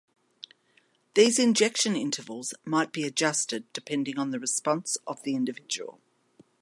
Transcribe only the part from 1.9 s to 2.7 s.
intervals